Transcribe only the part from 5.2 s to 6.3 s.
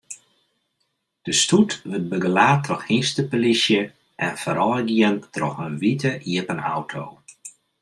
troch in wite